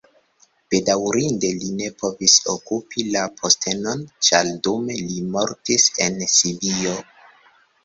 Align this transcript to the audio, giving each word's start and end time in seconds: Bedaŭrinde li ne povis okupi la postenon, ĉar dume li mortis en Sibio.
Bedaŭrinde 0.75 1.51
li 1.57 1.69
ne 1.81 1.89
povis 2.03 2.37
okupi 2.55 3.05
la 3.17 3.27
postenon, 3.43 4.03
ĉar 4.29 4.51
dume 4.69 4.99
li 5.05 5.21
mortis 5.39 5.89
en 6.09 6.21
Sibio. 6.41 6.99